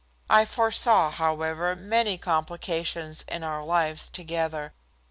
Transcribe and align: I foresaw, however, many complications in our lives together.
I 0.31 0.45
foresaw, 0.45 1.11
however, 1.11 1.75
many 1.75 2.17
complications 2.17 3.23
in 3.27 3.43
our 3.43 3.63
lives 3.63 4.09
together. 4.09 4.73